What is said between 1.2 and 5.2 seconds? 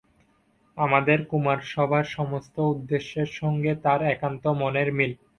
কুমারসভার সমস্ত উদ্দেশ্যের সঙ্গে তাঁর একান্ত মনের মিল।